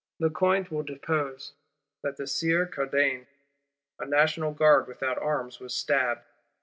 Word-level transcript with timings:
Lecointre 0.19 0.71
will 0.73 0.81
depose 0.81 1.53
that 2.01 2.17
"the 2.17 2.25
Sieur 2.25 2.65
Cardaine, 2.65 3.27
a 3.99 4.05
National 4.07 4.51
Guard 4.51 4.87
without 4.87 5.19
arms, 5.19 5.59
was 5.59 5.75
stabbed." 5.75 6.25